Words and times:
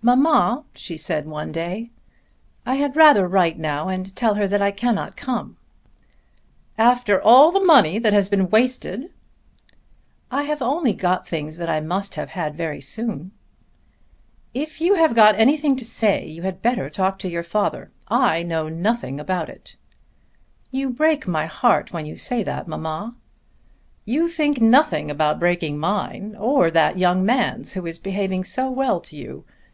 "Mamma," 0.00 0.64
she 0.74 0.96
said 0.96 1.26
one 1.26 1.50
day, 1.52 1.90
"I 2.64 2.76
had 2.76 2.96
rather 2.96 3.26
write 3.26 3.58
now 3.58 3.88
and 3.88 4.14
tell 4.14 4.34
her 4.34 4.46
that 4.46 4.62
I 4.62 4.70
cannot 4.70 5.16
come." 5.16 5.58
"After 6.78 7.20
all 7.20 7.50
the 7.50 7.60
money 7.60 8.00
has 8.02 8.28
been 8.30 8.48
wasted!" 8.48 9.10
"I 10.30 10.44
have 10.44 10.62
only 10.62 10.94
got 10.94 11.26
things 11.26 11.56
that 11.58 11.68
I 11.68 11.80
must 11.80 12.14
have 12.14 12.30
had 12.30 12.54
very 12.56 12.80
soon." 12.80 13.32
"If 14.54 14.80
you 14.80 14.94
have 14.94 15.16
got 15.16 15.34
anything 15.34 15.74
to 15.76 15.84
say 15.84 16.24
you 16.24 16.42
had 16.42 16.62
better 16.62 16.88
talk 16.88 17.18
to 17.18 17.28
your 17.28 17.42
father. 17.42 17.90
I 18.06 18.44
know 18.44 18.68
nothing 18.68 19.18
about 19.18 19.50
it." 19.50 19.74
"You 20.70 20.90
break 20.90 21.26
my 21.26 21.46
heart 21.46 21.92
when 21.92 22.06
you 22.06 22.16
say 22.16 22.42
that, 22.44 22.68
mamma." 22.68 23.14
"You 24.06 24.28
think 24.28 24.60
nothing 24.60 25.10
about 25.10 25.40
breaking 25.40 25.76
mine; 25.76 26.36
or 26.38 26.70
that 26.70 26.96
young 26.98 27.26
man's 27.26 27.72
who 27.74 27.84
is 27.84 27.98
behaving 27.98 28.44
so 28.44 28.70
well 28.70 29.00
to 29.00 29.16
you. 29.16 29.44